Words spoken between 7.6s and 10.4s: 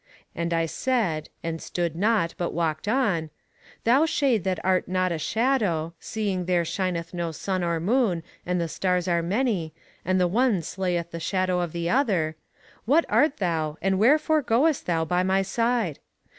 or moon, and the stars are many, and the